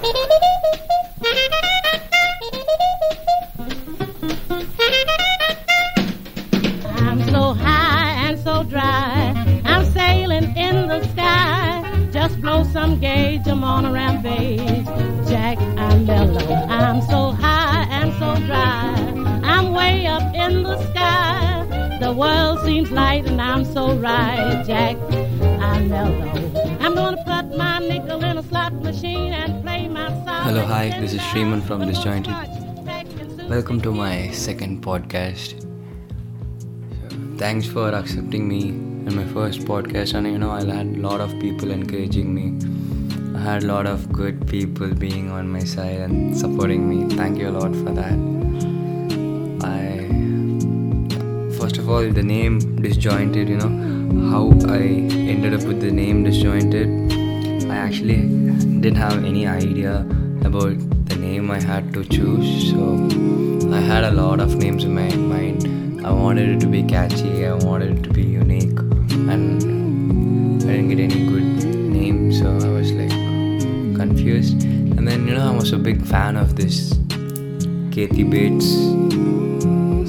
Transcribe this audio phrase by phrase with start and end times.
[0.00, 0.08] I'm
[7.30, 9.34] so high and so dry.
[9.64, 12.08] I'm sailing in the sky.
[12.12, 14.86] Just blow some gauge, I'm on a rampage.
[15.28, 16.54] Jack, I'm mellow.
[16.68, 18.94] I'm so high and so dry.
[19.42, 21.98] I'm way up in the sky.
[22.00, 24.62] The world seems light and I'm so right.
[24.64, 24.96] Jack,
[25.60, 26.78] I'm mellow.
[26.80, 27.24] I'm gonna
[27.58, 30.42] put my nickel in a slot machine and play my song.
[30.44, 32.34] Hello, hi, this is Shreeman from Disjointed.
[33.48, 35.60] Welcome to my second podcast.
[37.00, 41.00] So, thanks for accepting me in my first podcast, and you know, I had a
[41.08, 42.46] lot of people encouraging me.
[43.36, 47.12] I had a lot of good people being on my side and supporting me.
[47.16, 48.18] Thank you a lot for that.
[49.74, 49.78] I
[51.58, 54.82] first of all, the name Disjointed, you know, how I
[55.34, 57.17] ended up with the name Disjointed.
[57.78, 58.22] I actually
[58.80, 60.00] didn't have any idea
[60.44, 60.76] about
[61.08, 63.06] the name I had to choose, so
[63.72, 66.04] I had a lot of names in my mind.
[66.04, 68.80] I wanted it to be catchy, I wanted it to be unique,
[69.32, 69.62] and
[70.64, 71.64] I didn't get any good
[71.98, 73.10] name, so I was like
[73.94, 74.64] confused.
[74.64, 76.98] And then, you know, I was a big fan of this
[77.94, 78.66] Kathy Bates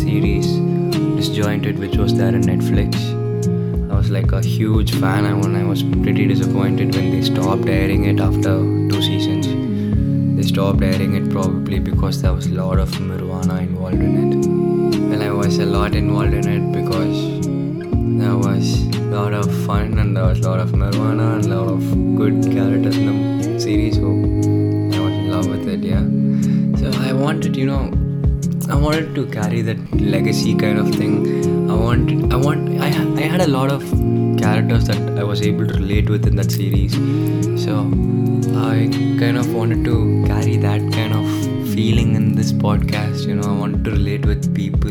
[0.00, 0.48] series,
[1.18, 3.09] Disjointed, which was there on Netflix.
[4.10, 8.54] Like a huge fan and I was pretty disappointed when they stopped airing it after
[8.90, 9.46] two seasons.
[10.36, 14.46] They stopped airing it probably because there was a lot of marijuana involved in it.
[14.46, 17.20] And I was a lot involved in it because
[18.20, 21.60] there was a lot of fun and there was a lot of marijuana and a
[21.60, 23.94] lot of good characters in the series.
[23.94, 26.04] So I was in love with it, yeah.
[26.80, 27.92] So I wanted, you know,
[28.68, 31.49] I wanted to carry that legacy kind of thing.
[31.80, 33.80] I wanted, I want, I, I had a lot of
[34.38, 36.92] characters that I was able to relate with in that series.
[37.64, 37.78] So
[38.54, 41.24] I kind of wanted to carry that kind of
[41.74, 43.26] feeling in this podcast.
[43.26, 44.90] You know, I wanted to relate with people,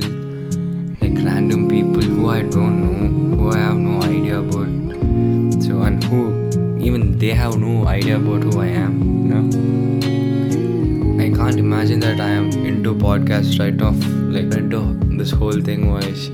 [1.00, 5.64] like random people who I don't know, who I have no idea about.
[5.64, 6.50] So and who
[6.80, 8.94] even they have no idea about who I am.
[9.28, 11.24] You know.
[11.24, 13.96] I can't imagine that I am into podcasts right off.
[14.34, 16.32] Like into this whole thing was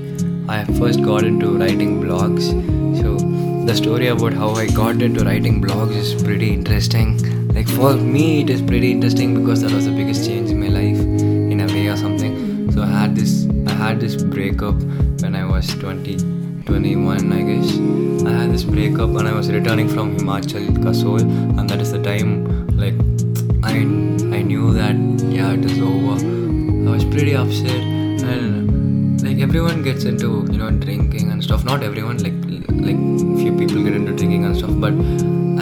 [0.48, 2.44] I first got into writing blogs.
[3.00, 3.16] So
[3.66, 7.18] the story about how I got into writing blogs is pretty interesting.
[7.52, 10.68] Like for me, it is pretty interesting because that was the biggest change in my
[10.68, 12.70] life, in a way or something.
[12.70, 14.80] So I had this, I had this breakup
[15.20, 18.26] when I was 20, 21, I guess.
[18.26, 21.20] I had this breakup and I was returning from Himachal Kasol,
[21.58, 22.94] and that is the time like
[23.64, 23.78] I
[24.36, 24.94] I knew that
[25.28, 26.24] yeah it is over.
[26.88, 28.85] I was pretty upset and
[29.22, 31.64] like everyone gets into you know drinking and stuff.
[31.64, 32.36] Not everyone like
[32.88, 33.00] like
[33.40, 34.74] few people get into drinking and stuff.
[34.84, 34.94] But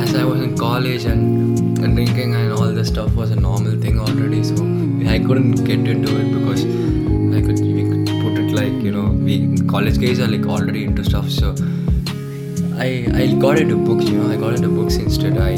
[0.03, 3.81] as I was in college and, and drinking and all this stuff was a normal
[3.81, 4.55] thing already, so
[5.15, 6.65] I couldn't get into it because
[7.37, 10.85] I could we could put it like you know we college guys are like already
[10.85, 11.31] into stuff.
[11.31, 11.55] So
[12.77, 12.91] I
[13.23, 14.05] I got into books.
[14.11, 15.39] You know I got into books instead.
[15.39, 15.53] I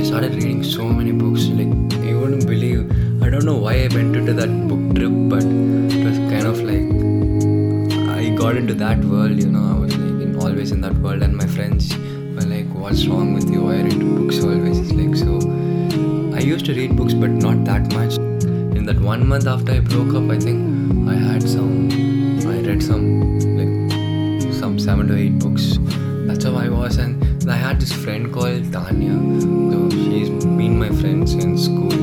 [0.00, 1.46] I started reading so many books.
[1.46, 1.72] Like
[2.04, 2.90] you wouldn't believe.
[3.22, 6.60] I don't know why I went into that book trip, but it was kind of
[6.62, 6.97] like
[8.38, 9.38] got into that world.
[9.42, 12.68] You know, I was like in, always in that world, and my friends were like,
[12.82, 13.62] "What's wrong with you?
[13.62, 15.38] Why are you into books always?" It's like so.
[16.40, 18.18] I used to read books, but not that much.
[18.78, 21.74] In that one month after I broke up, I think I had some.
[22.52, 23.06] I read some
[23.58, 25.66] like some seven to eight books.
[26.30, 29.16] That's how I was, and I had this friend called Tanya.
[29.46, 31.98] So she's been my friend since school.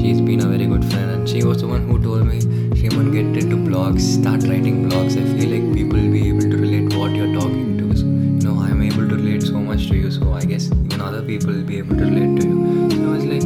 [0.00, 2.40] She's been a very good friend, and she was the one who told me,
[2.78, 5.14] Shreeman, get into blogs, start writing blogs.
[5.20, 7.96] I feel like people will be able to relate what you're talking to.
[7.96, 11.00] So, you know, I'm able to relate so much to you, so I guess even
[11.00, 12.90] other people will be able to relate to you.
[12.92, 13.42] So I was like,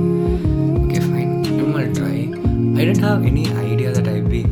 [0.84, 2.16] okay, fine, I'm gonna try.
[2.78, 4.43] I didn't have any idea that I'd be.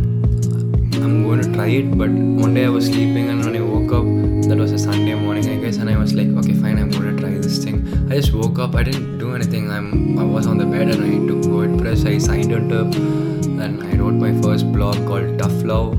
[1.03, 3.93] I'm going to try it, but one day I was sleeping, and when I woke
[3.93, 4.05] up,
[4.49, 7.17] that was a Sunday morning, I guess, and I was like, okay, fine, I'm going
[7.17, 7.87] to try this thing.
[8.11, 9.71] I just woke up, I didn't do anything.
[9.71, 12.93] I'm I was on the bed and I took WordPress, I signed it up,
[14.01, 15.93] wrote my first blog called Tough Love,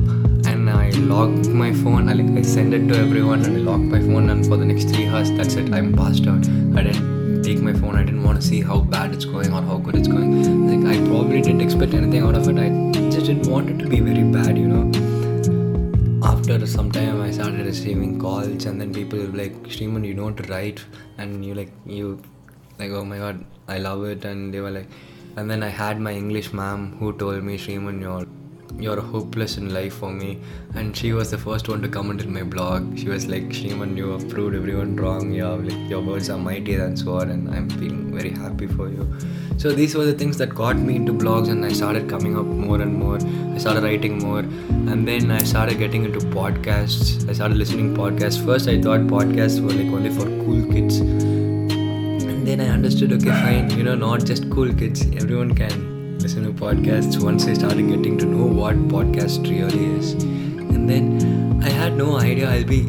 [0.51, 2.09] and I locked my phone.
[2.09, 4.65] I like I sent it to everyone, and I locked my phone, and for the
[4.65, 5.71] next three hours, that's it.
[5.73, 6.49] I'm passed out.
[6.79, 7.95] I didn't take my phone.
[7.95, 10.33] I didn't want to see how bad it's going or how good it's going.
[10.71, 12.57] Like I probably didn't expect anything out of it.
[12.57, 12.69] I
[13.09, 14.81] just didn't want it to be very bad, you know
[16.31, 20.39] after some time I started receiving calls and then people were like, Shreeman, you don't
[20.49, 20.83] write
[21.17, 22.21] and you like you
[22.79, 24.87] like oh my god, I love it and they were like
[25.37, 28.27] and then I had my English ma'am who told me, Shreeman, you're
[28.79, 30.39] you're hopeless in life for me.
[30.75, 32.97] And she was the first one to comment in my blog.
[32.97, 35.31] She was like, Shreeman, you have proved everyone wrong.
[35.31, 38.89] You have, like, your words are mightier than sword, and I'm feeling very happy for
[38.89, 39.07] you.
[39.57, 42.45] So these were the things that got me into blogs, and I started coming up
[42.45, 43.19] more and more.
[43.53, 47.29] I started writing more, and then I started getting into podcasts.
[47.29, 48.43] I started listening podcasts.
[48.43, 51.01] First, I thought podcasts were like only for cool kids.
[52.41, 56.43] And then I understood, okay, fine, you know, not just cool kids, everyone can listen
[56.43, 60.13] to podcasts once I started getting to know what podcast really is.
[60.13, 62.81] And then I had no idea I'll be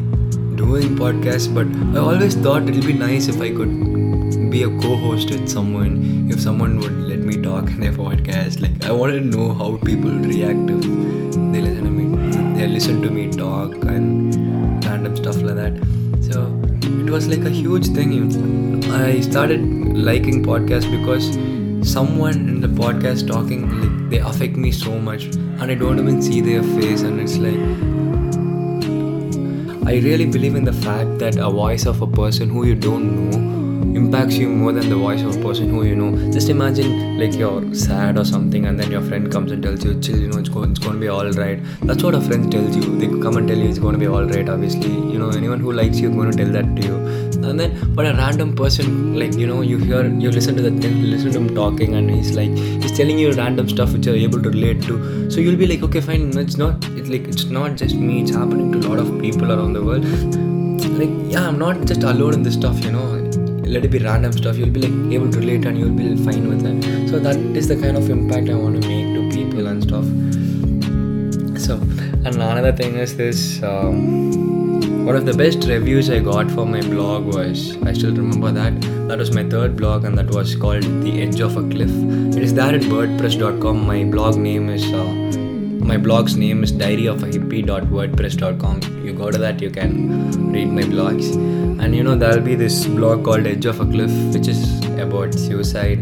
[0.55, 5.29] doing podcasts, but I always thought it'll be nice if I could be a co-host
[5.29, 8.59] with someone, if someone would let me talk in their podcast.
[8.59, 10.81] Like I wanted to know how people react if
[11.51, 14.33] they listen to me, they listen to me talk and
[14.83, 16.02] random stuff like that.
[16.31, 18.83] So it was like a huge thing.
[18.91, 19.61] I started
[19.95, 21.37] liking podcasts because
[21.87, 26.21] someone in the podcast talking like they affect me so much and i don't even
[26.21, 27.59] see their face and it's like
[29.85, 33.29] i really believe in the fact that a voice of a person who you don't
[33.29, 33.62] know
[33.95, 36.31] impacts you more than the voice of a person who you know.
[36.31, 39.93] Just imagine like you're sad or something, and then your friend comes and tells you,
[39.99, 42.51] "Chill, you know, it's going, it's going to be all right." That's what a friend
[42.51, 42.97] tells you.
[43.03, 44.49] They come and tell you it's going to be all right.
[44.49, 46.95] Obviously, you know, anyone who likes you is going to tell that to you.
[47.49, 50.71] And then, but a random person, like you know, you hear, you listen to the
[50.71, 52.49] listen to him talking, and he's like,
[52.85, 55.29] he's telling you random stuff which you're able to relate to.
[55.29, 56.37] So you'll be like, okay, fine.
[56.45, 58.21] It's not, it's like, it's not just me.
[58.21, 60.05] It's happening to a lot of people around the world.
[60.93, 62.83] Like, yeah, I'm not just alone in this stuff.
[62.83, 63.22] You know
[63.65, 64.57] let it be random stuff.
[64.57, 67.67] You'll be like able to relate and you'll be fine with it so that is
[67.67, 70.05] the kind of impact i want to make to people and stuff.
[71.65, 71.75] So
[72.25, 76.81] and another thing is this um, one of the best reviews i got for my
[76.81, 78.81] blog was i still remember that.
[79.07, 81.91] That was my third blog and that was called the edge of a cliff.
[82.35, 85.42] It is there at wordpress.com my blog name is uh,
[85.83, 91.35] my blog's name is diaryofahip.wordpress.com you go to that you can read my blogs.
[91.83, 95.33] And you know there'll be this blog called edge of a cliff which is about
[95.33, 95.99] suicide.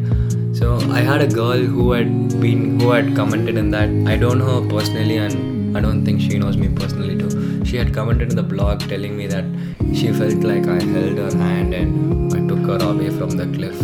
[0.55, 3.89] So i had a girl who had been who had commented in that.
[4.13, 7.65] I don't know her personally and i don't think she knows me personally too.
[7.65, 9.45] She had commented in the blog telling me that
[9.99, 13.77] she felt like i held her hand and i took her away from the cliff.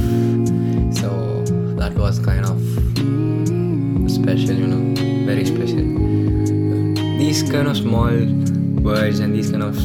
[1.02, 1.10] So
[1.82, 2.58] that was kind of
[4.18, 4.77] special you know
[5.34, 5.88] very special
[7.18, 8.16] these kind of small
[8.88, 9.76] words and these kind of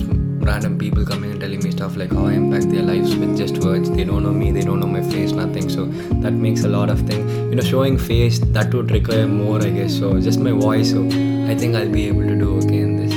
[0.43, 3.59] random people coming and telling me stuff like how I impact their lives with just
[3.59, 3.91] words.
[3.91, 5.69] They don't know me, they don't know my face, nothing.
[5.69, 5.87] So
[6.25, 7.33] that makes a lot of things.
[7.51, 9.99] You know, showing face that would require more, I guess.
[9.99, 10.91] So just my voice.
[10.91, 11.05] So
[11.51, 13.15] I think I'll be able to do okay in this.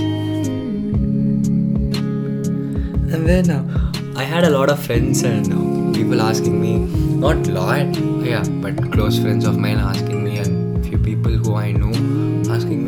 [3.13, 6.77] And then uh, I had a lot of friends and uh, people asking me,
[7.25, 11.71] not lot, yeah, but close friends of mine asking me and few people who I
[11.71, 12.04] know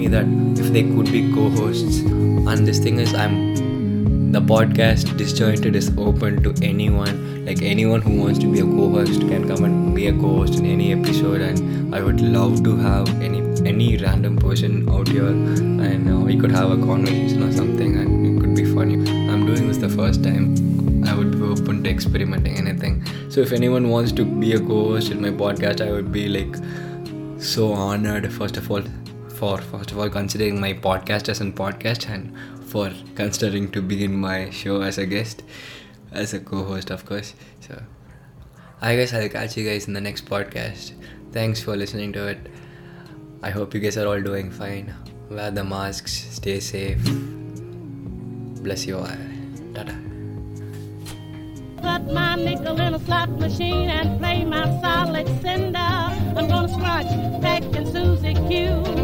[0.07, 0.25] that
[0.59, 1.99] if they could be co-hosts.
[1.99, 7.45] And this thing is, I'm the podcast disjointed is open to anyone.
[7.45, 10.65] Like anyone who wants to be a co-host can come and be a co-host in
[10.65, 11.41] any episode.
[11.41, 15.27] And i would love to have any any random person out here.
[15.27, 18.95] And uh, we could have a conversation or something and it could be funny.
[19.29, 20.55] I'm doing this the first time.
[21.07, 23.03] I would be open to experimenting anything.
[23.29, 26.55] So if anyone wants to be a co-host in my podcast i would be like
[27.39, 28.81] so honored first of all
[29.37, 32.33] for first of all considering my podcast as a podcast and
[32.67, 35.43] for considering to be in my show as a guest,
[36.11, 37.33] as a co host, of course.
[37.59, 37.81] So,
[38.81, 40.93] I guess I'll catch you guys in the next podcast.
[41.31, 42.39] Thanks for listening to it.
[43.43, 44.93] I hope you guys are all doing fine.
[45.29, 47.03] Wear the masks, stay safe.
[48.63, 49.23] Bless you all.
[49.75, 49.85] Ta
[51.77, 55.77] Put my nickel in a slot machine and play my solid cinder.
[55.77, 58.96] I'm gonna scratch Peck and Susie Q.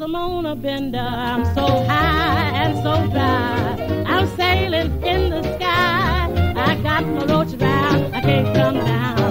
[0.00, 0.98] I'm on a bender.
[0.98, 4.04] I'm so high and so dry.
[4.06, 6.54] I'm sailing in the sky.
[6.56, 8.14] I got my roach around.
[8.14, 9.27] I can't come down.